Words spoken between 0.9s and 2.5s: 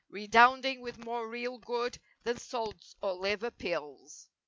more real good than